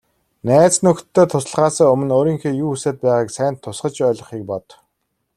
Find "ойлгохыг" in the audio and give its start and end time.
4.09-4.43